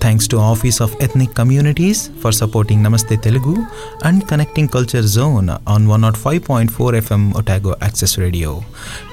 Thanks 0.00 0.28
to 0.28 0.36
office 0.46 0.78
of 0.82 0.94
ethnic 1.02 1.34
communities 1.34 2.02
for 2.22 2.34
supporting 2.34 2.82
Namaste 2.84 3.16
Telugu 3.24 3.54
and 4.04 4.22
connecting 4.30 4.70
culture 4.74 5.08
zone 5.14 5.48
on 5.68 5.86
one 5.88 6.02
not 6.02 6.18
five 6.18 6.40
point 6.48 6.72
four 6.72 6.96
FM 6.96 7.24
Otago 7.40 7.74
access 7.82 8.16
radio 8.18 8.52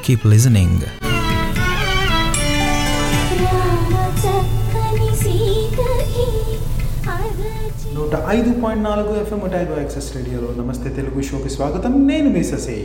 keep 0.06 0.26
listening 0.28 0.86
నూట 7.96 8.14
ఐదు 8.30 8.52
point 8.62 8.84
నాలుగు 8.84 9.12
FM 9.22 9.42
Otago 9.48 9.76
access 9.80 10.10
రేడియోలో 10.16 10.50
నమస్తే 10.60 10.90
తెలుగు 10.96 11.22
షోకి 11.28 11.50
స్వాగతం 11.50 11.94
నేను 12.08 12.30
మీ 12.30 12.44
ససే 12.52 12.78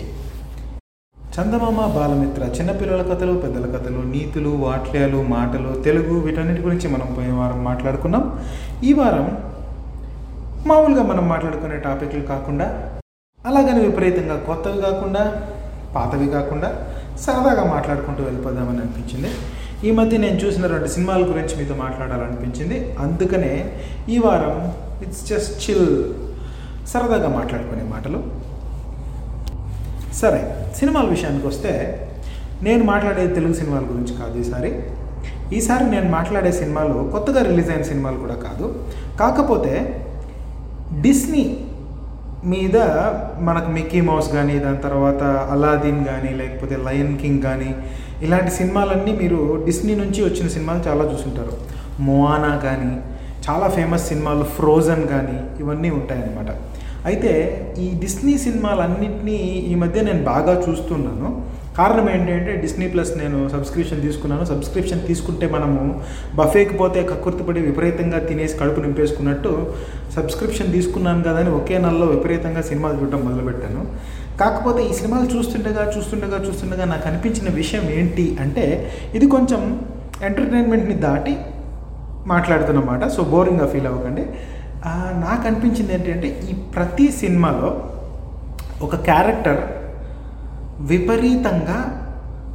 చందమామ 1.34 1.80
బాలమిత్ర 1.86 2.42
చిన్నపిల్లల 2.44 3.02
కథలు 3.02 3.32
పెద్దల 3.32 3.66
కథలు 3.74 4.00
నీతులు 4.12 4.48
వాట్యాలు 4.48 5.22
మాటలు 5.22 5.82
తెలుగు 5.82 6.20
వీటన్నిటి 6.20 6.62
గురించి 6.62 6.88
మనం 6.88 7.14
పోయిన 7.16 7.32
వారం 7.32 7.64
మాట్లాడుకున్నాం. 7.64 8.24
ఈ 8.84 8.92
వారం 8.92 9.38
మామూలుగా 10.66 11.02
మనం 11.02 11.28
మాట్లాడుకునే 11.28 11.76
టాపిక్లు 11.76 12.20
కాకుండా 12.20 12.66
అలాగని 13.46 13.80
విపరీతంగా 13.86 14.36
కొత్తవి 14.36 14.82
కాకుండా 14.82 15.22
పాతవి 15.94 16.28
కాకుండా 16.28 16.70
సరదాగా 17.20 17.64
మాట్లాడుకుంటూ 17.74 18.22
వెళ్ళిపోదామని 18.24 18.78
అనిపించింది. 18.78 19.30
ఈ 19.88 19.90
మధ్య 19.90 20.18
నేను 20.18 20.36
చూసిన 20.36 20.66
రెండు 20.66 20.86
సినిమాల 20.86 21.22
గురించి 21.22 21.56
మీతో 21.56 21.74
మాట్లాడాలనిపించింది. 21.74 22.96
అందుకనే 22.98 23.54
ఈ 24.08 24.18
వారం 24.18 24.72
ఇట్స్ 25.02 25.26
జస్ట్ 25.28 25.70
చిల్ 25.70 25.88
సరదాగా 26.88 27.28
మాట్లాడుకునే 27.38 27.82
మాటలు. 27.94 28.39
సరే 30.14 30.54
సినిమాల 30.76 31.06
విషయానికి 31.08 31.46
వస్తే 31.46 31.72
నేను 32.62 32.84
మాట్లాడే 32.84 33.26
తెలుగు 33.26 33.52
సినిమాల 33.52 33.80
గురించి 33.80 34.16
కాదు 34.16 34.38
ఈసారి. 34.38 34.82
ఈసారి 35.56 35.84
నేను 35.84 36.10
మాట్లాడే 36.10 36.52
సినిమాలు 36.52 37.08
కొత్తగా 37.12 37.42
రిలీజ్ 37.42 37.70
అయిన 37.70 37.82
సినిమాలు 37.82 38.16
కూడా 38.16 38.34
కాదు. 38.34 38.84
కాకపోతే 39.20 40.04
డిస్నీ 41.00 41.64
మీద 42.44 42.76
మనకు 43.40 43.70
మిక్కీ 43.70 44.00
మౌస్ 44.00 44.32
కానీ 44.32 44.58
దాని 44.58 44.76
తర్వాత 44.76 45.22
అలాదీన్ 45.22 46.04
కానీ 46.04 46.34
లేకపోతే 46.34 46.76
లయన్ 46.76 47.18
కింగ్ 47.18 47.42
కానీ 47.42 47.74
ఇలాంటి 48.22 48.50
సినిమాలన్నీ 48.50 49.12
మీరు 49.12 49.62
డిస్నీ 49.66 49.94
నుంచి 49.94 50.24
వచ్చిన 50.24 50.48
సినిమాలు 50.48 50.88
చాలా 50.88 51.04
చూసుంటారు. 51.04 51.52
మోవానా 52.02 52.56
కానీ 52.56 53.00
చాలా 53.50 53.68
ఫేమస్ 53.68 54.08
సినిమాలు 54.08 54.44
ఫ్రోజన్ 54.44 55.06
కానీ 55.06 55.62
ఇవన్నీ 55.62 55.90
ఉంటాయన్నమాట. 55.90 56.46
అయితే 57.08 57.32
ఈ 57.84 57.86
డిస్నీ 58.02 58.34
సినిమాలన్నింటినీ 58.44 59.38
ఈ 59.70 59.74
మధ్య 59.82 60.02
నేను 60.08 60.22
బాగా 60.32 60.54
చూస్తున్నాను. 60.64 61.28
కారణం 61.78 62.06
ఏంటంటే 62.14 62.52
డిస్నీ 62.62 62.86
ప్లస్ 62.92 63.10
నేను 63.20 63.38
సబ్స్క్రిప్షన్ 63.52 64.00
తీసుకున్నాను. 64.06 64.44
సబ్స్క్రిప్షన్ 64.50 65.02
తీసుకుంటే 65.08 65.46
మనము 65.54 65.82
బఫేకి 66.38 66.74
పోతే 66.80 67.02
కక్కుర్తిపడి 67.10 67.60
విపరీతంగా 67.68 68.18
తినేసి 68.28 68.58
కడుపు 68.60 68.80
నింపేసుకున్నట్టు 68.86 69.52
సబ్స్క్రిప్షన్ 70.16 70.72
తీసుకున్నాను 70.76 71.22
కదా 71.28 71.40
అని 71.44 71.52
ఒకే 71.60 71.78
నెలలో 71.84 72.08
విపరీతంగా 72.14 72.64
సినిమాలు 72.70 72.98
చూడటం 73.00 73.22
మొదలుపెట్టాను. 73.28 73.82
కాకపోతే 74.42 74.82
ఈ 74.90 74.92
సినిమాలు 74.98 75.28
చూస్తుండగా 75.36 75.82
చూస్తుండగా 75.94 76.38
చూస్తుండగా 76.46 76.84
నాకు 76.92 77.06
అనిపించిన 77.10 77.48
విషయం 77.62 77.86
ఏంటి 77.98 78.26
అంటే 78.44 78.66
ఇది 79.16 79.26
కొంచెం 79.36 79.62
ఎంటర్టైన్మెంట్ని 80.28 80.98
దాటి 81.08 81.34
మాట్లాడుతున్నమాట. 82.32 83.04
సో 83.16 83.20
బోరింగ్గా 83.34 83.66
ఫీల్ 83.72 83.88
అవ్వకండి. 83.90 84.24
నాకు 84.86 85.46
అనిపించింది 85.46 85.94
ఏంటంటే 85.94 86.40
ఈ 86.50 86.54
ప్రతి 86.54 87.12
సినిమాలో 87.12 87.84
ఒక 88.82 88.96
క్యారెక్టర్ 88.96 89.60
విపరీతంగా 90.80 92.06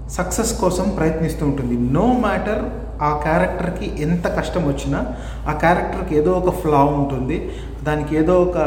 సక్సెస్ 0.10 0.60
కోసం 0.60 0.90
ప్రయత్నిస్తూ 0.90 1.46
ఉంటుంది. 1.46 1.94
నో 1.94 2.06
మ్యాటర్ 2.06 2.66
ఆ 3.04 3.20
క్యారెక్టర్కి 3.24 4.02
ఎంత 4.02 4.28
కష్టం 4.28 4.68
వచ్చినా 4.68 5.06
ఆ 5.50 5.54
క్యారెక్టర్కి 5.54 6.18
ఏదో 6.18 6.32
ఒక 6.32 6.56
ఫ్లా 6.56 6.84
ఉంటుంది. 6.84 7.52
దానికి 7.84 8.16
ఏదో 8.16 8.42
ఒక 8.42 8.58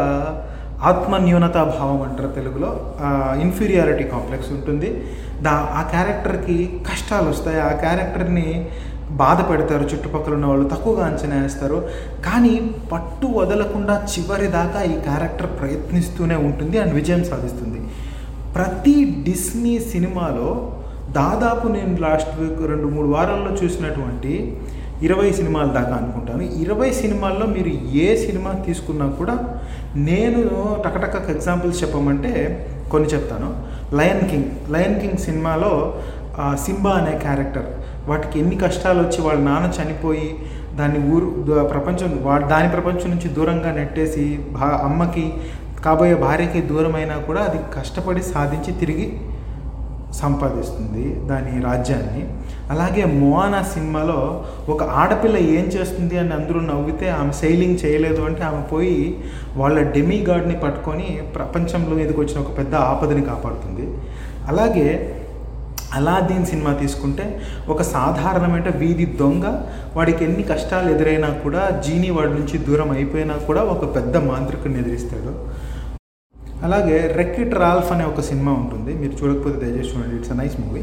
ఆత్మన్యూనతా 0.82 1.64
భావం 1.64 2.02
అంటారు 2.02 2.28
తెలుగులో. 2.28 2.94
ఇన్ఫీరియారిటీ 3.41 4.04
కాంప్లెక్స్ 4.04 4.50
ఉంటుంది. 4.50 5.04
దా 5.42 5.50
ఆ 5.50 5.82
క్యారెక్టర్కి 5.91 6.80
కష్టాలు 6.91 7.28
వస్తాయి. 7.30 7.60
ఆ 7.60 7.68
క్యారెక్టర్ని 7.68 8.68
బాధ 9.10 9.50
పెడతారు 9.50 9.82
చుట్టుపక్కల 9.82 10.34
ఉన్న 10.34 10.46
వాళ్ళు 10.46 10.69
తక్కువగా 10.69 11.06
అంచనా 11.06 11.42
వేస్తారు. 11.42 11.88
కానీ 12.24 12.70
పట్టు 12.92 13.26
వదలకుండా 13.26 14.08
చివరి 14.12 14.46
దాకా 14.46 14.82
ఈ 14.82 15.00
క్యారెక్టర్ 15.00 15.60
ప్రయత్నిస్తూనే 15.60 16.36
ఉంటుంది 16.36 16.78
అండ్ 16.78 16.94
విజయం 16.94 17.24
సాధిస్తుంది. 17.24 17.80
ప్రతి 18.54 19.24
డిస్నీ 19.28 19.78
సినిమాలో 19.78 20.72
దాదాపు 21.10 21.68
నేను 21.68 22.00
లాస్ట్ 22.00 22.41
వీక్ 22.41 22.70
రెండు 22.70 22.86
మూడు 22.86 23.08
వారాల్లో 23.08 23.52
చూసినటువంటి 23.64 24.56
ఇరవై 25.02 25.32
సినిమాల 25.32 25.66
దాకా 25.66 25.97
అనుకుంటాను. 25.97 26.42
ఇరవై 26.42 26.91
సినిమాల్లో 26.91 27.47
మీరు 27.47 27.68
ఏ 27.94 28.16
సినిమా 28.26 28.52
తీసుకున్నా 28.52 29.06
కూడా 29.06 29.60
నేను 29.97 30.42
టకటక 30.84 31.30
ఎగ్జాంపుల్స్ 31.30 31.82
చెప్పమంటే 31.82 32.32
కొన్ని 32.91 33.08
చెప్తాను. 33.08 33.56
లయన్ 33.97 34.30
కింగ్ 34.30 34.72
లయన్ 34.72 35.00
కింగ్ 35.00 35.18
సినిమాలో 35.18 36.00
సింబా 36.54 36.91
అనే 36.91 37.18
క్యారెక్టర్. 37.18 37.78
వాటికి 38.10 38.36
ఎన్ని 38.42 38.56
కష్టాలు 38.64 39.00
వచ్చి 39.04 39.20
వాళ్ళ 39.26 39.41
నాన్న 39.48 39.69
చనిపోయి 39.78 40.28
దాన్ని 40.78 41.00
ఊరు 41.14 41.28
ప్రపంచం 41.72 42.10
వా 42.26 42.34
దాని 42.52 42.69
ప్రపంచం 42.74 43.08
నుంచి 43.14 43.28
దూరంగా 43.36 43.70
నెట్టేసి 43.78 44.26
భా 44.56 44.69
అమ్మకి 44.88 45.26
కాబోయే 45.86 46.14
భార్యకి 46.26 46.60
దూరమైనా 46.70 47.16
కూడా 47.26 47.41
అది 47.48 47.58
కష్టపడి 47.76 48.22
సాధించి 48.32 48.72
తిరిగి 48.80 49.08
సంపాదిస్తుంది 50.18 51.04
దాని 51.30 51.52
రాజ్యాన్ని. 51.66 52.22
అలాగే 52.72 53.02
మోనా 53.20 53.60
సినిమాలో 53.72 54.16
ఒక 54.72 54.82
ఆడపిల్ల 55.00 55.36
ఏం 55.56 55.66
చేస్తుంది 55.74 56.16
అని 56.22 56.32
అందరూ 56.38 56.60
నవ్వితే 56.70 57.06
ఆమె 57.18 57.32
సెయిలింగ్ 57.41 57.78
చేయలేదు 57.82 58.22
అంటే 58.28 58.42
ఆమె 58.48 58.62
పోయి 58.72 58.97
వాళ్ళ 59.60 59.76
డెమీ 59.94 60.18
గార్డ్ని 60.28 60.56
పట్టుకొని 60.64 61.08
ప్రపంచంలో 61.36 61.94
మీదకి 62.00 62.20
వచ్చిన 62.20 62.38
ఒక 62.41 62.52
పెద్ద 62.58 62.74
ఆపదని 62.91 63.24
కాపాడుతుంది. 63.30 63.86
అలాగే 64.48 64.88
అలాదీన్ 65.97 66.47
సినిమా 66.47 66.72
తీసుకుంటే 66.72 67.26
ఒక 67.69 67.82
సాధారణమైన 67.82 68.69
వీధి 68.76 69.06
దొంగ 69.21 69.47
వాడికి 69.97 70.25
ఎన్ని 70.25 70.43
కష్టాలు 70.43 70.91
ఎదురైనా 70.94 71.28
కూడా 71.44 71.62
జీని 71.87 72.10
వాడి 72.10 72.32
నుంచి 72.32 72.59
దూరం 72.59 72.91
అయిపోయినా 72.91 73.34
కూడా 73.49 73.62
ఒక 73.75 73.94
పెద్ద 73.97 74.16
మాంత్రికుడిని 74.16 74.81
ఎదిరిస్తాడు. 74.81 75.32
అలాగే 76.66 76.98
రెక్కిట్ 77.16 77.54
రాల్ఫ్ 77.54 77.93
అనే 77.93 78.04
ఒక 78.04 78.21
సినిమా 78.21 78.53
ఉంటుంది. 78.53 78.93
మీరు 78.94 79.12
చూడకపోతే 79.12 79.56
దయచేసి 79.65 79.91
చూడండి. 79.97 80.16
ఇట్స్ 80.16 80.32
అ 80.32 80.34
నైస్ 80.34 80.56
మూవీ 80.60 80.82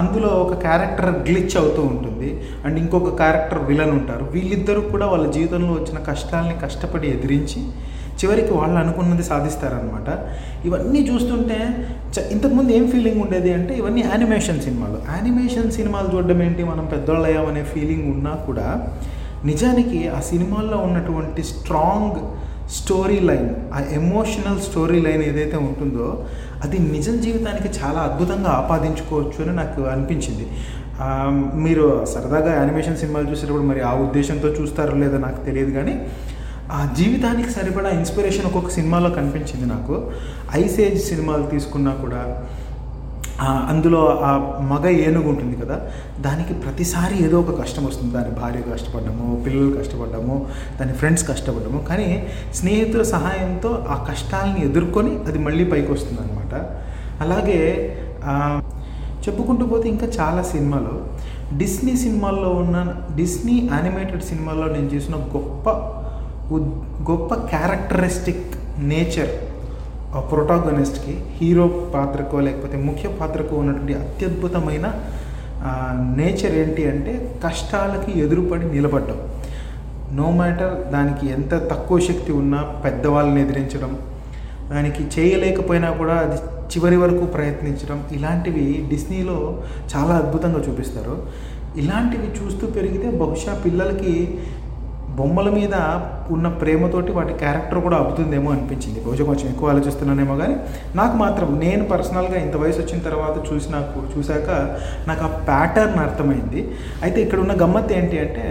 అందులో 0.00 0.28
ఒక 0.28 0.54
క్యారెక్టర్ 0.64 1.10
గ్లిచ్ 1.28 1.56
అవుతూ 1.56 1.82
ఉంటుంది. 1.82 2.30
అండ్ 2.64 2.78
ఇంకొక 2.78 3.16
క్యారెక్టర్ 3.16 3.60
విలన్ 3.70 3.90
ఉంటారు. 3.90 4.24
వీళ్ళిద్దరూ 4.34 4.80
కూడా 4.80 5.06
వాళ్ళ 5.06 5.26
జీవితంలో 5.30 5.72
వచ్చిన 5.72 5.98
కష్టాలని 6.10 6.56
కష్టపడి 6.64 7.08
ఎదిరించి 7.16 7.62
చివరికి 8.20 8.52
వాళ్ళు 8.52 8.78
అనుకున్నది 8.78 9.22
సాధిస్తారనమాట 9.22 10.08
ఇవన్నీ 10.66 11.00
చూస్తుంటే 11.00 11.58
చ- 12.14 12.28
ఇంతకుముందు 12.30 12.72
ఏం 12.72 12.90
ఫీలింగ్ 12.90 13.20
ఉండేది 13.20 13.52
అంటే 13.52 13.74
ఇవన్నీ 13.74 14.00
యానిమేషన్ 14.02 14.60
సినిమాలు. 14.60 14.98
యానిమేషన్ 15.14 15.72
సినిమాలు 15.72 16.16
చూడడం 16.16 16.42
ఏంటి? 16.42 16.64
మనం 16.64 16.84
పెద్దోళ్ళు 16.86 17.24
అయ్యామనే 17.24 17.62
ఫీలింగ్ 17.64 18.12
ఉన్నా 18.12 18.30
కూడా 18.46 18.68
నిజానికి 19.44 20.08
ఆ 20.08 20.20
సినిమాల్లో 20.22 20.78
ఉన్నటువంటి 20.78 21.42
స్ట్రాంగ్ 21.44 22.20
స్టోరీ 22.70 23.20
లైన్ 23.20 23.48
ఆ 23.74 23.80
ఎమోషనల్ 23.92 24.60
స్టోరీ 24.60 25.00
లైన్ 25.00 25.22
ఏదైతే 25.22 25.56
ఉంటుందో 25.60 26.06
అది 26.64 26.78
నిజం 26.88 27.20
జీవితానికి 27.20 27.68
చాలా 27.78 28.00
అద్భుతంగా 28.00 28.50
ఆపాదించుకోవచ్చు 28.50 29.42
అని 29.42 29.56
నాకు 29.56 29.82
అనిపించింది. 29.86 30.46
మీరు 31.56 31.84
సరదాగా 32.06 32.54
యానిమేషన్ 32.54 32.96
సినిమాలు 32.96 33.30
చూసేటప్పుడు 33.30 33.62
మరి 33.62 33.80
ఆ 33.80 33.94
ఉద్దేశంతో 33.96 34.48
చూస్తారో 34.50 34.96
లేదో 34.96 35.18
నాకు 35.18 35.44
తెలియదు 35.44 35.70
కానీ 35.70 35.94
ఆ 36.72 36.80
జీవితానికి 36.98 37.50
సరిపడా 37.50 37.90
ఇన్స్పిరేషన్ 37.90 38.46
ఒక్కొక్క 38.46 38.70
సినిమాలో 38.70 39.10
కనిపించింది 39.10 39.66
నాకు. 39.66 39.96
ఐస్ 40.60 40.80
ఏజ్ 40.80 41.00
సినిమాలు 41.04 41.46
తీసుకున్నా 41.46 41.94
కూడా 41.94 42.22
అందులో 43.44 44.00
ఆ 44.22 44.30
మగ 44.70 44.86
ఏనుగు 44.88 45.28
ఉంటుంది 45.28 45.56
కదా 45.64 45.76
దానికి 46.20 46.52
ప్రతిసారి 46.54 47.24
ఏదో 47.24 47.40
ఒక 47.40 47.60
కష్టం 47.60 47.84
వస్తుంది. 47.84 48.12
దాని 48.14 48.30
భార్య 48.40 48.60
కష్టపడ్డము 48.74 49.42
పిల్లలు 49.46 49.76
కష్టపడ్డము 49.76 50.46
దాని 50.80 50.92
ఫ్రెండ్స్ 50.92 51.28
కష్టపడ్డము. 51.28 51.78
కానీ 51.88 52.26
స్నేహితుల 52.54 53.02
సహాయంతో 53.02 53.86
ఆ 53.88 53.96
కష్టాలని 54.10 54.64
ఎదుర్కొని 54.64 55.12
అది 55.28 55.38
మళ్ళీ 55.38 55.64
పైకి 55.64 55.92
వస్తుంది 55.92 56.20
అనమాట 56.20 56.54
అలాగే 57.24 57.60
చెప్పుకుంటూ 59.26 59.66
పోతే 59.66 59.88
ఇంకా 59.88 60.06
చాలా 60.06 60.42
సినిమాలు. 60.42 60.94
డిస్నీ 61.56 61.96
సినిమాల్లో 61.96 62.48
ఉన్న 62.50 62.94
డిస్నీ 63.16 63.68
యానిమేటెడ్ 63.72 64.22
సినిమాల్లో 64.22 64.66
నేను 64.66 64.88
చూసిన 64.94 65.14
గొప్ప 65.36 65.68
గొప్ప 67.10 67.34
క్యారెక్టరిస్టిక్ 67.34 68.46
నేచర్ 68.78 69.32
ప్రొటాగనిస్ట్కి 70.30 71.14
హీరో 71.36 71.66
పాత్రకో 71.94 72.40
లేకపోతే 72.40 72.76
ముఖ్య 72.76 73.08
పాత్రకు 73.08 73.56
ఉన్నటువంటి 73.56 73.94
అత్యద్భుతమైన 73.94 74.86
నేచర్ 76.16 76.54
ఏంటి 76.58 76.88
అంటే 76.88 77.12
కష్టాలకి 77.44 78.20
ఎదురుపడి 78.20 78.66
నిలబడ్డం. 78.66 79.18
నో 80.12 80.30
మ్యాటర్ 80.30 80.92
దానికి 80.92 81.26
ఎంత 81.32 81.50
తక్కువ 81.70 81.98
శక్తి 81.98 82.32
ఉన్నా 82.32 82.60
పెద్దవాళ్ళని 82.84 83.40
ఎదిరించడం 83.42 83.98
దానికి 84.70 85.02
చేయలేకపోయినా 85.14 85.90
కూడా 85.90 86.14
అది 86.14 86.36
చివరి 86.74 86.96
వరకు 86.96 87.24
ప్రయత్నించడం 87.26 88.04
ఇలాంటివి 88.12 88.86
డిస్నీలో 88.90 89.62
చాలా 89.96 90.14
అద్భుతంగా 90.14 90.60
చూపిస్తారు. 90.68 91.26
ఇలాంటివి 91.76 92.28
చూస్తూ 92.38 92.66
పెరిగితే 92.66 93.10
బహుశా 93.10 93.62
పిల్లలకి 93.64 94.38
బొమ్మల 95.18 95.48
మీద 95.56 95.74
ఉన్న 96.34 96.46
ప్రేమతోటి 96.60 97.12
వాటి 97.16 97.32
క్యారెక్టర్ 97.42 97.80
కూడా 97.86 97.96
అబ్బుతుందేమో 98.02 98.48
అనిపించింది. 98.54 98.98
బహుశా 99.06 99.24
కొంచెం 99.30 99.46
ఎక్కువ 99.52 99.72
ఆలోచిస్తున్నానేమో 99.72 100.34
కానీ 100.42 100.56
నాకు 101.00 101.16
మాత్రం 101.24 101.50
నేను 101.64 101.84
పర్సనల్గా 101.92 102.38
ఇంత 102.44 102.56
వయసు 102.62 102.80
వచ్చిన 102.82 103.00
తర్వాత 103.08 103.36
చూసిన 103.48 103.74
చూశాక 104.14 104.50
నాకు 105.08 105.24
ఆ 105.28 105.30
ప్యాటర్న్ 105.50 106.00
అర్థమైంది. 106.06 106.62
అయితే 107.04 107.18
ఇక్కడ 107.26 107.40
ఉన్న 107.44 107.56
గమ్మత్ 107.64 107.92
ఏంటి 107.98 108.18
అంటే 108.24 108.46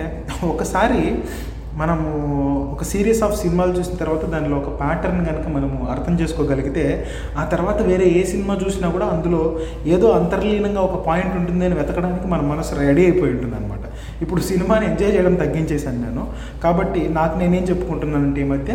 ఒకసారి 0.53 1.01
మనము 1.81 2.07
ఒక 2.73 2.83
సిరీస్ 2.83 3.21
ఆఫ్ 3.23 3.35
సినిమాలు 3.41 3.71
చూసిన 3.77 3.95
తర్వాత 4.01 4.25
దానిలో 4.33 4.55
ఒక 4.57 4.71
ప్యాటర్న్ 4.79 5.21
కనుక 5.25 5.47
మనము 5.55 5.77
అర్థం 5.93 6.13
చేసుకోగలిగితే 6.21 6.83
ఆ 7.37 7.43
తర్వాత 7.53 7.79
వేరే 7.89 8.05
ఏ 8.19 8.23
సినిమా 8.31 8.53
చూసినా 8.63 8.89
కూడా 8.89 9.05
అందులో 9.05 9.41
ఏదో 9.95 10.07
అంతర్లీనంగా 10.19 10.81
ఒక 10.81 10.97
పాయింట్ 11.07 11.35
ఉంటుంది 11.39 11.65
అని 11.65 11.75
వెతకడానికి 11.81 12.27
మన 12.33 12.41
మనసు 12.51 12.75
రెడీ 12.81 13.03
అయిపోయి 13.05 13.33
ఉంటుంది 13.35 13.55
అనమాట 13.55 13.81
ఇప్పుడు 14.21 14.41
సినిమాని 14.41 14.85
ఎంజాయ్ 14.91 15.13
చేయడం 15.15 15.35
తగ్గించేశాను 15.35 15.99
నేను. 16.05 16.23
కాబట్టి 16.63 17.01
నాకు 17.17 17.35
నేనేం 17.37 17.63
చెప్పుకుంటున్నానంటే 17.71 18.41
ఈ 18.41 18.47
మధ్య 18.53 18.73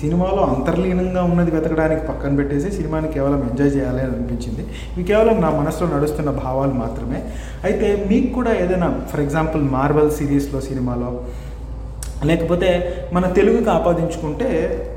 సినిమాలో 0.00 0.42
అంతర్లీనంగా 0.54 1.22
ఉన్నది 1.22 1.50
వెతకడానికి 1.50 2.02
పక్కన 2.08 2.32
పెట్టేసి 2.38 2.68
సినిమాని 2.78 3.08
కేవలం 3.14 3.40
ఎంజాయ్ 3.50 3.70
చేయాలి 3.76 4.00
అని 4.04 4.12
అనిపించింది. 4.16 4.62
ఇవి 4.94 5.04
కేవలం 5.10 5.36
నా 5.44 5.50
మనసులో 5.60 5.86
నడుస్తున్న 5.96 6.30
భావాలు 6.42 6.74
మాత్రమే. 6.84 7.20
అయితే 7.64 7.86
మీకు 8.10 8.28
కూడా 8.34 8.52
ఏదైనా 8.64 8.88
ఫర్ 9.12 9.22
ఎగ్జాంపుల్ 9.26 9.62
మార్వెల్ 9.76 10.12
సిరీస్లో 10.18 10.60
సినిమాలో 10.60 11.10
లేకపోతే 12.30 12.68
మన 13.12 13.24
తెలుగుకి 13.38 13.70
ఆపాదించుకుంటే 13.70 14.48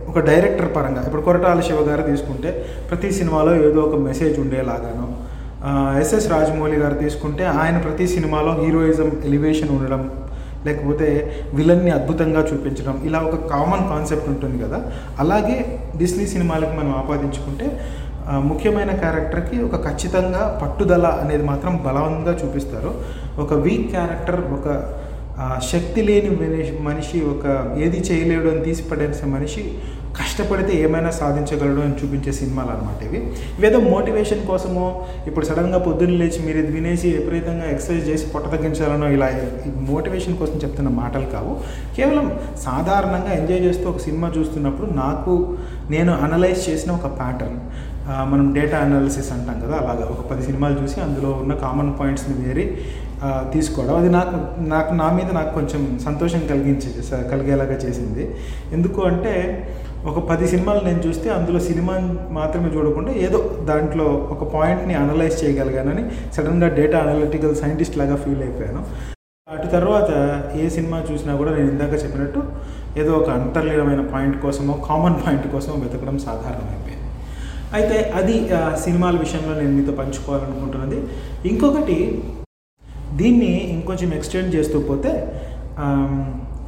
ఒక 0.10 0.20
డైరెక్టర్ 0.30 0.70
పరంగా 0.76 1.02
ఇప్పుడు 1.08 1.22
కొరటాల 1.22 1.62
శివ 1.68 1.80
గారు 1.90 2.04
తీసుకుంటే 2.12 2.52
ప్రతి 2.90 3.10
సినిమాలో 3.18 3.52
ఏదో 3.68 3.82
ఒక 3.82 3.98
మెసేజ్ 4.08 4.40
ఉండేలాగాను. 4.44 5.06
ఎస్ఎస్ 6.02 6.28
రాజమౌళి 6.34 6.78
గారు 6.82 6.96
తీసుకుంటే 7.04 7.44
ఆయన 7.62 7.78
ప్రతి 7.86 8.06
సినిమాలో 8.16 8.52
హీరోయిజం 8.64 9.10
ఎలివేషన్ 9.30 9.72
ఉండడం 9.76 10.04
లేకపోతే 10.68 11.08
విలన్ని 11.58 11.92
అద్భుతంగా 11.98 12.42
చూపించడం 12.50 12.96
ఇలా 13.08 13.20
ఒక 13.28 13.38
కామన్ 13.54 13.84
కాన్సెప్ట్ 13.92 14.30
ఉంటుంది 14.34 14.58
కదా. 14.64 14.80
అలాగే 15.24 15.58
డిస్నీ 16.02 16.26
సినిమాలకు 16.34 16.74
మనం 16.80 16.92
ఆపాదించుకుంటే 17.02 17.68
ముఖ్యమైన 18.50 18.92
క్యారెక్టర్కి 19.04 19.58
ఒక 19.68 19.76
ఖచ్చితంగా 19.86 20.42
పట్టుదల 20.62 21.08
అనేది 21.22 21.46
మాత్రం 21.52 21.76
బలవంతంగా 21.86 22.34
చూపిస్తారు. 22.42 22.92
ఒక 23.44 23.54
వీక్ 23.66 23.88
క్యారెక్టర్ 23.94 24.42
ఒక 24.58 24.68
శక్తి 25.72 26.02
లేని 26.02 26.30
మనిషి 26.30 26.74
మనిషి 26.82 27.18
ఒక 27.34 27.46
ఏది 27.86 28.00
చేయలేడు 28.10 28.50
అని 28.50 28.62
తీసి 28.64 28.84
మనిషి 29.26 29.64
కష్టపడితే 30.20 30.74
ఏమైనా 30.84 31.10
సాధించగలడు 31.10 31.82
అని 31.82 31.94
చూపించే 32.00 32.32
సినిమాలు 32.32 32.70
అనమాట 32.70 33.04
ఇవి. 33.04 33.20
ఇవేదో 33.58 33.80
మోటివేషన్ 33.80 34.48
కోసమో 34.48 35.06
ఇప్పుడు 35.28 35.46
సడన్గా 35.46 35.78
పొద్దున్న 35.78 36.16
లేచి 36.22 36.40
మీరు 36.46 36.58
ఇది 36.58 36.72
వినేసి 36.72 37.08
విపరీతంగా 37.10 37.66
ఎక్సర్సైజ్ 37.66 38.10
చేసి 38.10 38.26
పొట్ట 38.26 38.48
తగ్గించాలనో 38.48 39.10
ఇలా 39.10 39.28
మోటివేషన్ 39.92 40.38
కోసం 40.38 40.58
చెప్తున్న 40.58 40.90
మాటలు 40.90 41.26
కావు. 41.26 41.54
కేవలం 41.98 42.40
సాధారణంగా 42.66 43.32
ఎంజాయ్ 43.34 43.62
చేస్తూ 43.62 43.90
ఒక 43.90 43.98
సినిమా 43.98 44.34
చూస్తున్నప్పుడు 44.38 44.90
నాకు 44.94 45.58
నేను 45.90 46.14
అనలైజ్ 46.14 46.70
చేసిన 46.70 46.92
ఒక 46.92 47.08
ప్యాటర్న్. 47.20 47.60
మనం 48.32 48.54
డేటా 48.54 48.78
అనాలిసిస్ 48.78 49.32
అంటాం 49.32 49.58
కదా 49.64 49.76
అలాగా. 49.78 50.06
ఒక 50.14 50.22
పది 50.32 50.44
సినిమాలు 50.46 50.76
చూసి 50.84 51.02
అందులో 51.02 51.30
ఉన్న 51.42 51.54
కామన్ 51.54 51.92
పాయింట్స్ని 52.00 52.36
వేరి 52.46 52.66
తీసుకోవడం. 53.54 53.96
అది 53.96 54.10
నాకు 54.10 54.36
నాకు 54.70 54.94
నా 54.94 55.12
మీద 55.12 55.32
నాకు 55.32 55.54
కొంచెం 55.54 56.00
సంతోషం 56.06 56.48
కలిగించే 56.48 56.90
కలిగేలాగా 57.32 57.74
చేసింది. 57.74 58.24
ఎందుకు 58.74 59.02
అంటే 59.02 59.34
ఒక 60.06 60.30
పది 60.30 60.48
సినిమాలు 60.48 60.86
నేను 60.86 61.00
చూస్తే 61.08 61.30
అందులో 61.30 61.60
సినిమా 61.60 61.94
మాత్రమే 62.32 62.70
చూడకుండా 62.76 63.12
ఏదో 63.12 63.66
దాంట్లో 63.66 64.04
ఒక 64.04 64.54
పాయింట్ని 64.54 64.94
అనలైజ్ 64.94 65.44
చేయగలిగానని 65.44 66.04
సడన్గా 66.34 66.68
డేటా 66.68 66.98
అనలిటికల్ 66.98 67.56
సైంటిస్ట్ 67.56 67.98
లాగా 67.98 68.16
ఫీల్ 68.16 68.42
అయిపోయాను. 68.42 68.82
అటు 69.48 69.68
తర్వాత 69.68 70.12
ఏ 70.56 70.70
సినిమా 70.70 71.04
చూసినా 71.12 71.36
కూడా 71.36 71.52
నేను 71.52 71.70
ఇందాక 71.72 71.94
చెప్పినట్టు 72.04 72.42
ఏదో 72.98 73.14
ఒక 73.14 73.30
అంతర్లీనమైన 73.30 74.02
పాయింట్ 74.02 74.42
కోసమో 74.42 74.74
కామన్ 74.90 75.16
పాయింట్ 75.26 75.52
కోసమో 75.52 75.76
వెతకడం 75.76 76.20
సాధారణమైపోయింది. 76.20 77.06
అయితే 77.74 78.12
అది 78.16 78.54
ఆ, 78.54 78.76
సినిమాల 78.76 79.18
విషయంలో 79.18 79.62
నేను 79.62 79.76
మీతో 79.76 79.92
పంచుకోవాలనుకుంటున్నది. 79.92 81.00
ఇంకొకటి 81.46 81.98
దీన్ని 83.16 83.46
ఇంకొంచెం 83.46 84.14
ఎక్స్టెండ్ 84.14 84.56
చేస్తూ 84.56 84.80
పోతే 84.80 85.34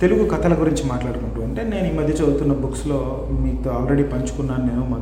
తెలుగు 0.02 0.30
కథల 0.30 0.54
గురించి 0.54 0.90
మాట్లాడుకుంటూ 0.90 1.42
ఉంటే 1.42 1.64
నేను 1.64 1.88
ఈ 1.88 1.98
మధ్య 1.98 2.14
చదువుతున్న 2.14 2.54
బుక్స్లో 2.54 3.28
మీతో 3.32 3.72
ఆల్రెడీ 3.72 4.04
పంచుకున్నాను 4.04 4.66
నేను 4.66 4.88
మన 4.88 5.02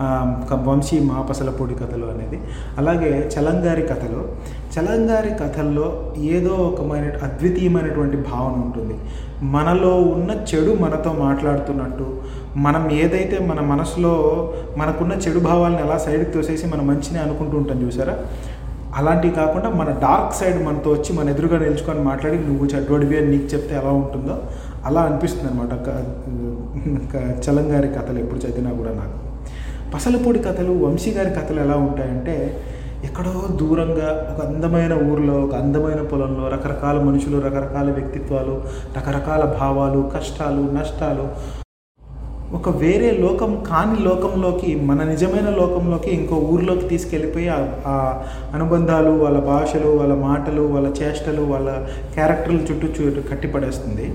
ఆమ్, 0.00 0.50
క- 0.50 0.68
వంశీ 0.68 1.00
మాపసలపూడి 1.00 1.74
కథలు 1.74 2.06
అనేది. 2.06 2.40
అలాగే 2.78 3.30
చలంగారి 3.38 3.82
కథలు. 3.82 4.28
చలంగారి 4.78 5.30
కథల్లో 5.30 6.12
ఏదో 6.16 6.54
ఒకమైన 6.54 7.04
అద్వితీయమైనటువంటి 7.04 8.16
భావన 8.16 8.60
ఉంటుంది. 8.60 8.94
మనలో 9.42 10.00
ఉన్న 10.00 10.30
చెడు 10.30 10.76
మనతో 10.80 11.12
మాట్లాడుతున్నట్టు 11.12 12.20
మనం 12.56 12.90
ఏదైతే 12.90 13.38
మన 13.38 13.60
మనసులో 13.60 14.12
మనకున్న 14.76 15.12
చెడు 15.12 15.38
భావాలను 15.38 15.78
ఎలా 15.78 15.98
సైడ్కి 15.98 16.30
తోసేసి 16.30 16.66
మన 16.66 16.80
మంచిని 16.80 17.18
అనుకుంటూ 17.18 17.56
ఉంటాం 17.56 17.86
చూసారా? 17.86 18.18
అలాంటివి 18.94 19.34
కాకుండా 19.34 19.68
మన 19.70 19.90
డార్క్ 20.00 20.34
సైడ్ 20.34 20.58
మనతో 20.64 20.90
వచ్చి 20.90 21.12
మన 21.12 21.28
ఎదురుగా 21.28 21.58
నిల్చుకొని 21.58 22.02
మాట్లాడి 22.02 22.38
నువ్వు 22.46 22.66
చెడ్డోడివి 22.66 23.16
అని 23.18 23.30
నీకు 23.30 23.48
చెప్తే 23.54 23.74
ఎలా 23.74 23.92
ఉంటుందో 23.92 24.36
అలా 24.86 25.00
అనిపిస్తుంది 25.02 25.48
అనమాట 25.48 25.72
చలంగారి 27.44 27.88
కథలు 27.88 28.18
ఎప్పుడు 28.18 28.40
చదివినా 28.40 28.72
కూడా 28.72 28.92
నాకు. 28.92 29.18
పసలపూడి 29.92 30.38
కథలు 30.38 30.72
వంశీ 30.84 31.10
గారి 31.10 31.30
కథలు 31.30 31.60
ఎలా 31.60 31.76
ఉంటాయంటే 31.78 32.36
ఎక్కడో 33.04 33.32
దూరంగా 33.56 34.08
ఒక 34.30 34.40
అందమైన 34.46 34.94
ఊర్లో 35.10 35.34
ఒక 35.40 35.54
అందమైన 35.54 36.02
పొలంలో 36.02 36.48
రకరకాల 36.48 36.98
మనుషులు 36.98 37.38
రకరకాల 37.38 37.90
వ్యక్తిత్వాలు 37.90 38.54
రకరకాల 38.96 39.44
భావాలు 39.60 40.10
కష్టాలు 40.14 40.62
నష్టాలు 40.74 41.26
ఒక 42.52 42.68
వేరే 42.68 43.10
లోకం 43.10 43.64
కాని 43.68 44.04
లోకంలోకి 44.04 44.76
మన 44.76 45.02
నిజమైన 45.02 45.50
లోకంలోకి 45.50 46.10
ఇంకో 46.10 46.36
ఊర్లోకి 46.36 46.88
తీసుకెళ్ళిపోయి 46.88 47.48
ఆ- 47.86 48.22
అనుబంధాలు 48.54 49.10
వాళ్ళ 49.10 49.38
భాషలు 49.38 49.88
వాళ్ళ 49.88 50.14
మాటలు 50.14 50.62
వాళ్ళ 50.62 50.88
చేష్టలు 51.02 51.42
వాళ్ళ 51.42 51.86
క్యారెక్టర్ల 52.14 52.56
చుట్టూ 52.56 53.04
చుట్టూ 53.04 53.22
కట్టిపడేస్తుంది. 53.30 54.14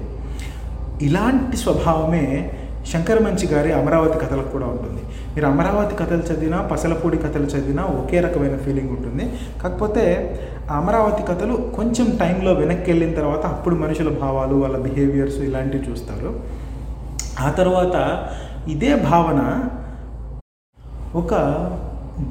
ఇలాంటి 1.01 1.58
స్వభావమే 1.58 2.51
శంకర 2.94 3.20
మంచి 3.20 3.48
గారి 3.48 3.74
అమరావతి 3.74 4.20
కథలకు 4.20 4.50
కూడా 4.50 4.65
ఉంటుంది. 4.65 5.01
మీరు 5.36 5.46
అమరావతి 5.46 5.96
కథలు 5.96 6.34
చదివినా 6.34 6.62
పసలపూడి 6.62 7.18
కథలు 7.18 7.46
చదివినా 7.46 7.84
ఒకే 7.84 8.20
రకమైన 8.20 8.58
ఫీలింగ్ 8.58 8.89
ఉంటుంది. 8.89 9.32
కాకపోతే 9.63 10.36
అమరావతి 10.72 11.24
కథలు 11.24 11.53
కొంచెం 11.75 12.18
టైంలో 12.20 12.53
వెనక్కి 12.53 12.92
వెళ్ళిన 12.92 13.13
తర్వాత 13.13 13.46
అప్పుడు 13.46 13.75
మనుషుల 13.75 14.10
భావాలు 14.10 14.56
వాళ్ళ 14.56 14.77
బిహేవియర్స్ 14.77 15.38
ఇలాంటివి 15.38 15.92
చూస్తారు. 15.92 16.60
ఆ 17.46 17.50
తర్వాత 17.60 17.96
ఇదే 18.67 18.91
భావన 19.10 19.41
ఒక 21.15 21.34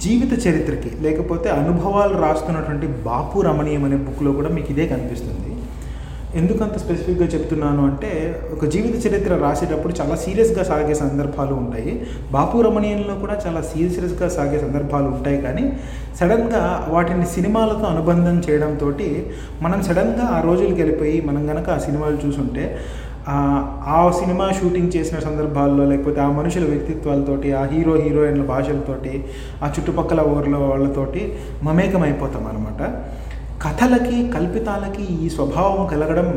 జీవిత 0.02 0.32
చరిత్రకి 0.46 0.90
లేకపోతే 1.04 1.48
అనుభవాలు 1.60 2.16
రాస్తున్నటువంటి 2.24 2.86
బాపు 3.06 3.40
రమణీయం 3.40 3.84
అనే 3.84 3.98
బుక్లో 4.06 4.32
కూడా 4.38 4.50
మీకు 4.56 4.68
ఇదే 4.74 4.84
కనిపిస్తుంది. 4.86 5.44
ఎందుకంత 6.38 6.76
స్పెసిఫిక్గా 6.82 7.26
చెప్తున్నాను 7.34 7.82
అంటే 7.90 8.10
ఒక 8.54 8.64
జీవిత 8.64 8.96
చరిత్ర 9.04 9.36
రాసేటప్పుడు 9.44 9.92
చాలా 10.00 10.16
సీరియస్గా 10.24 10.62
సాగే 10.70 10.94
సందర్భాలు 10.94 11.54
ఉంటాయి. 11.54 11.92
బాపు 12.34 12.60
రమణీయంలో 12.66 13.14
కూడా 13.22 13.36
చాలా 13.44 13.60
సీరియస్గా 13.70 14.28
సాగే 14.36 14.58
సందర్భాలు 14.64 15.08
ఉంటాయి 15.14 15.38
కానీ 15.46 15.64
సడన్గా 16.20 16.62
వాటిని 16.88 17.26
సినిమాలతో 17.36 17.86
అనుబంధం 17.94 18.38
చేయడంతో 18.48 18.90
మనం 19.62 19.80
సడన్గా 19.88 20.26
ఆ 20.36 20.40
రోజులకి 20.48 20.78
వెళ్ళిపోయి 20.82 21.18
మనం 21.30 21.42
కనుక 21.46 21.70
ఆ 21.70 21.80
సినిమాలు 21.86 22.18
చూసుంటే 22.26 22.64
ఆ 23.94 24.00
సినిమా 24.18 24.46
షూటింగ్ 24.58 24.92
చేసిన 24.96 25.18
సందర్భాల్లో 25.18 25.84
లేకపోతే 25.84 26.20
ఆ 26.20 26.28
మనుషుల 26.30 26.64
వ్యక్తిత్వాలతోటి 26.70 27.48
ఆ 27.52 27.62
హీరో 27.72 27.94
హీరోయిన్ల 28.04 28.44
భాషలతోటి 28.52 29.12
ఆ 29.62 29.68
చుట్టుపక్కల 29.74 30.20
ఊర్ల 30.34 30.56
వాళ్ళతోటి 30.64 31.22
మమేకం 31.62 32.02
అయిపోతాం 32.02 32.46
అనమాట 32.46 32.80
కథలకి 33.64 34.18
కల్పితాలకి 34.34 35.04
ఈ 35.18 35.28
స్వభావం 35.36 35.82
కలగడం 35.92 36.30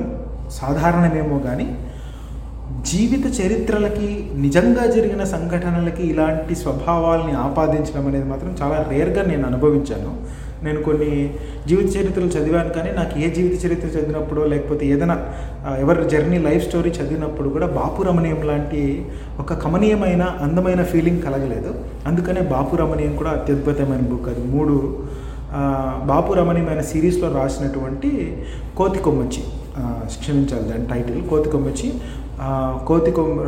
సాధారణమేమో 0.59 1.39
కానీ 1.39 1.67
జీవిత 2.89 3.25
చరిత్రలకి 3.39 4.09
నిజంగా 4.45 4.83
జరిగిన 4.95 5.23
సంఘటనలకి 5.33 6.03
ఇలాంటి 6.11 6.53
స్వభావాల్ని 6.55 7.33
ఆపాదించడం 7.45 8.05
అనేది 8.07 8.27
మాత్రం 8.29 8.51
చాలా 8.61 8.77
రేర్గా 8.91 9.23
నేను 9.31 9.45
అనుభవించాను. 9.49 10.11
నేను 10.63 10.83
కొన్ని 10.83 11.11
జీవిత 11.67 11.87
చరిత్రలు 11.97 12.29
చదివాను 12.29 12.69
కానీ 12.69 12.91
నాకు 12.91 13.19
ఏ 13.19 13.29
జీవిత 13.29 13.65
చరిత్ర 13.65 13.87
చదివినప్పుడు 13.87 14.41
లేకపోతే 14.41 14.83
ఏదైనా 14.87 15.17
ఎవరి 15.79 16.09
జర్నీ 16.09 16.37
లైఫ్ 16.39 16.67
స్టోరీ 16.67 16.89
చదివినప్పుడు 16.89 17.49
కూడా 17.49 17.67
బాపు 17.67 18.01
రమణీయం 18.03 18.41
లాంటి 18.47 19.05
ఒక 19.39 19.53
కమనీయమైన 19.53 20.23
అందమైన 20.41 20.83
ఫీలింగ్ 20.83 21.21
కలగలేదు. 21.21 21.73
అందుకనే 22.07 22.41
బాపు 22.53 22.75
రమణీయం 22.75 23.15
కూడా 23.15 23.31
అత్యద్భుతమైన 23.31 24.03
బుక్ 24.11 24.29
అది. 24.29 24.43
మూడు 24.55 24.75
బాపు 26.05 26.33
రమణీయమైన 26.33 26.81
సిరీస్లో 26.81 27.27
రాసినటువంటి 27.33 28.11
కోతి 28.77 28.99
కొమ్మచ్చి 28.99 29.43
క్షమించాలి 30.21 30.65
దాని 30.69 30.85
టైటిల్ 30.85 31.19
కోతి 31.29 31.49
కొమ్మచ్చి 31.49 31.87
కోతి 32.87 33.11
కొమ్మ 33.11 33.39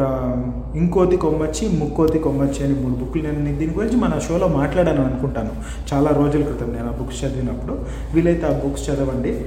ఇంకోతి 0.75 1.17
కొమ్మచ్చి 1.17 1.79
ముక్కోతి 1.79 2.19
కొమ్మచ్చి 2.19 2.65
అని 2.65 2.75
మూడు 2.75 2.93
బుక్లు 2.93 3.23
నేను 3.23 3.57
దీని 3.57 3.73
గురించి 3.73 3.95
మన 3.95 4.19
షోలో 4.19 4.47
మాట్లాడాను 4.47 5.05
అనుకుంటాను. 5.05 5.51
చాలా 5.93 6.09
రోజుల 6.09 6.43
క్రితం 6.43 6.73
నేను 6.73 6.87
ఆ 6.87 6.91
బుక్స్ 6.91 7.25
చదివినప్పుడు. 7.25 7.79
వీలైతే 8.13 8.45
ఆ 8.47 8.49
బుక్స్ 8.49 8.89
చదవండి. 8.89 9.45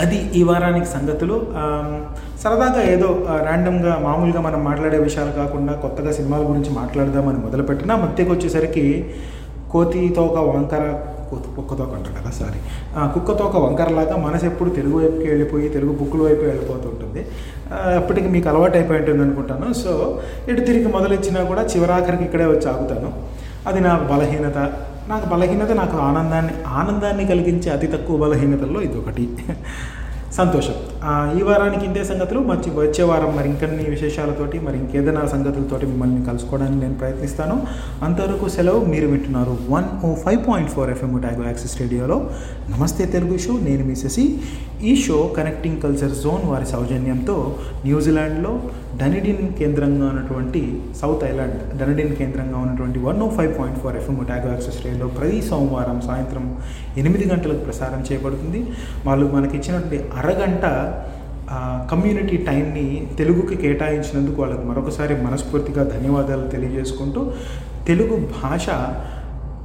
అది 0.00 0.16
ఈ 0.36 0.42
వారానికి 0.42 0.86
సంగతులు. 0.86 1.46
సరదాగా 2.42 2.82
ఏదో 2.82 3.06
ర్యాండమ్గా 3.42 4.00
మామూలుగా 4.02 4.40
మనం 4.40 4.64
మాట్లాడే 4.64 4.98
విషయాలు 4.98 5.32
కాకుండా 5.32 5.72
కొత్తగా 5.72 6.12
సినిమాల 6.12 6.40
గురించి 6.40 6.70
మాట్లాడదామని 6.70 7.38
మొదలుపెట్టినా 7.38 7.96
మధ్యకి 7.96 8.30
వచ్చేసరికి 8.30 9.14
కోతితో 9.72 10.22
ఒక 10.22 10.56
వంకర 10.56 10.84
కుక్కతోక 11.36 11.94
అంటారు 11.94 12.22
కదా 12.22 12.30
సారీ 12.30 12.60
కుక్కతో 12.96 13.44
ఒక 13.44 13.56
వంకరలాగా 13.56 14.16
మనసు 14.16 14.46
ఎప్పుడు 14.46 14.70
తెలుగు 14.70 14.98
వైపుకి 14.98 15.28
వెళ్ళిపోయి 15.28 15.68
తెలుగు 15.68 15.92
బుక్కుల 15.92 16.22
వైపు 16.22 16.40
వెళ్ళిపోతుంటుంది 16.40 17.10
ఉంటుంది. 17.10 17.26
అప్పటికి 17.94 18.28
మీకు 18.28 18.48
అలవాటు 18.48 18.76
అయిపోయి 18.76 19.00
ఉంటుంది 19.00 19.22
అనుకుంటాను. 19.22 19.72
సో 19.72 20.20
ఎటు 20.48 20.60
తిరిగి 20.60 20.88
మొదలెచ్చినా 20.88 21.44
కూడా 21.44 21.62
చివరాఖరికి 21.62 22.24
ఇక్కడే 22.24 22.44
వచ్చి 22.44 22.68
ఆగుతాను. 22.68 23.12
అది 23.66 23.80
నా 23.80 24.08
బలహీనత. 24.12 24.72
నాకు 25.08 25.28
బలహీనత 25.28 25.72
నాకు 25.72 25.96
ఆనందాన్ని 25.98 26.52
ఆనందాన్ని 26.66 27.26
కలిగించే 27.26 27.70
అతి 27.70 27.86
తక్కువ 27.86 28.16
బలహీనతల్లో 28.16 28.80
ఇది 28.80 28.98
ఒకటి 28.98 29.28
సంతోషం. 30.36 30.74
ఈ 31.38 31.40
వారానికి 31.46 31.84
ఇంతే 31.86 32.02
సంగతులు 32.08 32.40
మంచి 32.50 32.68
వచ్చే 32.76 33.04
వారం 33.10 33.30
మరి 33.36 33.48
ఇంకన్ని 33.52 33.84
విశేషాలతోటి 33.94 34.56
మరి 34.66 34.76
ఇంకేదైనా 34.80 35.22
సంగతులతోటి 35.32 35.86
మిమ్మల్ని 35.90 36.20
కలుసుకోవడానికి 36.28 36.80
నేను 36.84 36.96
ప్రయత్నిస్తాను. 37.00 37.56
అంతవరకు 38.06 38.48
సెలవు 38.56 38.80
మీరు 38.92 39.06
వింటున్నారు 39.12 39.54
one 39.74 39.88
O 40.08 40.10
five 40.24 40.40
point 40.48 40.70
four 40.74 40.90
FM 40.94 41.16
Otago 41.24 41.44
access 41.50 41.74
రేడియోలో 41.82 42.18
నమస్తే 42.74 43.06
తెలుగు 43.14 43.38
షో 43.46 43.54
నేను 43.68 43.84
మీ 43.88 43.96
శశి. 44.02 44.26
ఈ 44.90 44.92
షో 45.06 45.18
కనెక్టింగ్ 45.38 45.82
కల్చర్ 45.86 46.14
జోన్ 46.24 46.44
వారి 46.52 46.68
సౌజన్యంతో 46.74 47.36
న్యూజిలాండ్లో 47.86 48.54
డనిడిన్ 48.98 49.52
కేంద్రంగా 49.52 50.08
ఉన్నటువంటి 50.08 50.60
సౌత్ 51.00 51.24
ఐలాండ్ 51.24 51.78
డనిడిన్ 51.80 52.16
కేంద్రంగా 52.16 52.58
ఉన్నటువంటి 52.58 52.98
one 52.98 53.22
O 53.22 53.28
five 53.28 53.58
point 53.58 53.78
four 53.78 53.96
FM 53.96 54.24
Otago 54.24 54.48
access 54.48 54.84
రేడియోలో 54.84 55.08
ప్రతి 55.08 55.42
సోమవారం 55.42 56.00
సాయంత్రం 56.00 56.58
ఎనిమిది 56.96 57.30
గంటలకు 57.30 57.58
ప్రసారం 57.58 58.00
చేయబడుతుంది. 58.12 58.66
వాళ్ళు 59.06 59.26
మనకి 59.26 59.56
ఇచ్చినటువంటి 59.56 60.00
అరగంట 60.14 60.64
కమ్యూనిటీ 61.90 62.36
టైంని 62.36 63.06
తెలుగుకి 63.18 63.56
కేటాయించినందుకు 63.56 64.42
వాళ్ళకి 64.42 64.66
మరొకసారి 64.66 65.14
మనస్ఫూర్తిగా 65.22 65.84
ధన్యవాదాలు 65.84 66.48
తెలియజేసుకుంటూ 66.48 67.32
తెలుగు 67.86 68.16
భాష 68.16 68.66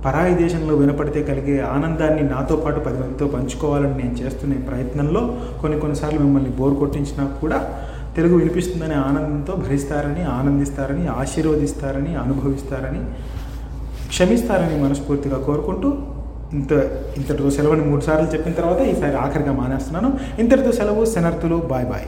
పరాయి 0.05 0.35
దేశంలో 0.35 0.75
వినపడితే 0.75 1.23
కలిగే 1.23 1.59
ఆనందాన్ని 1.59 2.29
నాతో 2.29 2.55
పాటు 2.55 2.79
పది 2.79 2.99
మందితో 2.99 3.27
పంచుకోవాలని 3.27 4.03
నేను 4.03 4.13
చేస్తున్న 4.13 4.53
ప్రయత్నంలో 4.53 5.21
కొన్ని 5.61 5.79
కొన్నిసార్లు 5.79 6.19
మిమ్మల్ని 6.19 6.49
బోర్ 6.49 6.75
కొట్టించినా 6.75 7.25
కూడా 7.41 7.59
తెలుగు 8.15 8.35
వినిపిస్తుందనే 8.37 8.95
ఆనందంతో 8.95 9.53
భరిస్తారని 9.55 10.23
ఆనందిస్తారని 10.23 11.07
ఆశీర్వదిస్తారని 11.21 12.15
అనుభవిస్తారని 12.15 13.01
క్షమిస్తారని 14.09 14.77
మనస్ఫూర్తిగా 14.83 15.37
కోరుకుంటూ 15.37 15.89
ఇంత 16.53 16.71
ఇంతటితో 17.17 17.49
సెలవుని 17.49 17.85
మూడు 17.85 18.01
సార్లు 18.01 18.27
చెప్పిన 18.33 18.53
తర్వాత 18.53 18.81
ఈసారి 18.81 19.15
ఆఖరిగా 19.15 19.53
మానేస్తున్నాను. 19.61 20.11
ఇంతటితో 20.39 20.71
సెలవు 20.71 21.05
శనర్థులు 21.05 21.55
bye 21.71 21.85
bye. 21.85 22.07